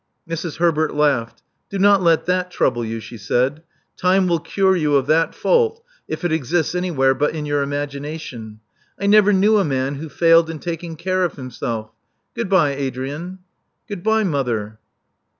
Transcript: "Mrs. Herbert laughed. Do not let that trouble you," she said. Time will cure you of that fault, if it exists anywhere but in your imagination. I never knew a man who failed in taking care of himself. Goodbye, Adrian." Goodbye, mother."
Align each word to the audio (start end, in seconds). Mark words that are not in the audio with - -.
"Mrs. 0.27 0.57
Herbert 0.57 0.95
laughed. 0.95 1.43
Do 1.69 1.77
not 1.77 2.01
let 2.01 2.25
that 2.25 2.49
trouble 2.49 2.83
you," 2.83 2.99
she 2.99 3.19
said. 3.19 3.61
Time 3.95 4.27
will 4.27 4.39
cure 4.39 4.75
you 4.75 4.95
of 4.95 5.05
that 5.05 5.35
fault, 5.35 5.83
if 6.07 6.25
it 6.25 6.31
exists 6.31 6.73
anywhere 6.73 7.13
but 7.13 7.35
in 7.35 7.45
your 7.45 7.61
imagination. 7.61 8.61
I 8.99 9.05
never 9.05 9.31
knew 9.31 9.59
a 9.59 9.63
man 9.63 9.93
who 9.97 10.09
failed 10.09 10.49
in 10.49 10.57
taking 10.57 10.95
care 10.95 11.23
of 11.23 11.35
himself. 11.35 11.91
Goodbye, 12.33 12.71
Adrian." 12.73 13.41
Goodbye, 13.87 14.23
mother." 14.23 14.79